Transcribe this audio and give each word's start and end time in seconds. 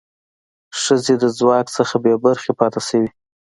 ښځې 0.81 1.13
د 1.21 1.23
ځواک 1.37 1.67
څخه 1.77 1.95
بې 2.03 2.13
برخې 2.25 2.51
پاتې 2.59 2.81
شوې. 2.87 3.09